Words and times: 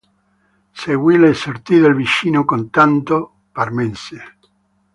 Seguì 0.71 1.15
le 1.19 1.31
sorti 1.35 1.77
del 1.77 1.93
vicino 1.93 2.43
contado 2.43 3.41
parmense. 3.51 4.35